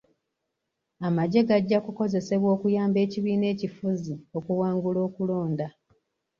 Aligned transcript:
Amagye 1.07 1.39
gajja 1.49 1.77
kukozesebwa 1.85 2.49
okuyamba 2.55 2.97
ekibiina 3.05 3.45
ekifuzi 3.53 4.13
okuwangula 4.37 4.99
okulonda. 5.07 5.67